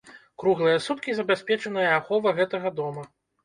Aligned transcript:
Круглыя 0.43 0.79
суткі 0.85 1.11
забяспечаная 1.19 1.87
ахова 2.01 2.37
гэтага 2.43 2.77
дома. 2.83 3.09